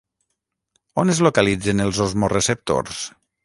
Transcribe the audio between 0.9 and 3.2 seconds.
On es localitzen els osmoreceptors?